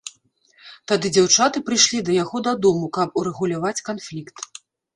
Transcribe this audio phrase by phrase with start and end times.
[0.91, 4.37] Тады дзяўчаты прыйшлі да яго дадому, каб урэгуляваць канфлікт.